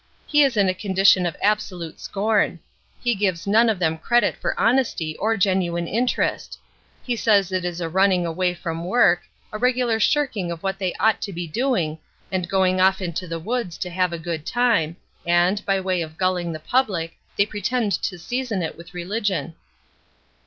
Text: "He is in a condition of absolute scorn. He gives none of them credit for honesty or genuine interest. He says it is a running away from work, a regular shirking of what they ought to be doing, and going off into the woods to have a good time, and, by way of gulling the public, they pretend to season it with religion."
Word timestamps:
"He 0.25 0.41
is 0.41 0.57
in 0.57 0.67
a 0.67 0.73
condition 0.73 1.27
of 1.27 1.37
absolute 1.43 1.99
scorn. 1.99 2.59
He 3.03 3.13
gives 3.13 3.45
none 3.45 3.69
of 3.69 3.77
them 3.77 3.99
credit 3.99 4.35
for 4.35 4.59
honesty 4.59 5.15
or 5.17 5.37
genuine 5.37 5.85
interest. 5.87 6.57
He 7.03 7.15
says 7.15 7.51
it 7.51 7.63
is 7.63 7.79
a 7.79 7.87
running 7.87 8.25
away 8.25 8.55
from 8.55 8.83
work, 8.85 9.21
a 9.53 9.59
regular 9.59 9.99
shirking 9.99 10.51
of 10.51 10.63
what 10.63 10.79
they 10.79 10.95
ought 10.95 11.21
to 11.21 11.31
be 11.31 11.45
doing, 11.45 11.99
and 12.31 12.49
going 12.49 12.81
off 12.81 12.99
into 12.99 13.27
the 13.27 13.39
woods 13.39 13.77
to 13.77 13.91
have 13.91 14.11
a 14.11 14.17
good 14.17 14.43
time, 14.43 14.95
and, 15.23 15.63
by 15.67 15.79
way 15.79 16.01
of 16.01 16.17
gulling 16.17 16.51
the 16.51 16.59
public, 16.59 17.19
they 17.37 17.45
pretend 17.45 17.91
to 18.01 18.17
season 18.17 18.63
it 18.63 18.75
with 18.75 18.95
religion." 18.95 19.53